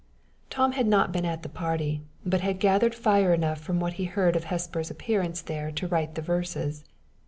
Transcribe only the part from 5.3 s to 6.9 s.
there to write the verses.